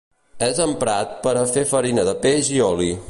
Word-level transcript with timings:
És 0.45 0.61
emprat 0.65 1.13
per 1.27 1.35
a 1.41 1.45
fer 1.53 1.65
farina 1.73 2.07
de 2.09 2.17
peix 2.25 2.51
i 2.59 2.63
oli. 2.71 2.91